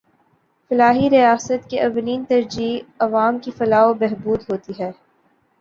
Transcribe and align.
فلاحی 0.71 1.09
ریاست 1.09 1.69
کی 1.69 1.79
اولین 1.79 2.23
ترجیح 2.25 2.79
عوام 2.99 3.39
کی 3.39 3.51
فلاح 3.51 3.85
و 3.85 3.93
بہبود 3.93 4.49
ہوتی 4.49 4.73
ہے۔ 4.79 4.91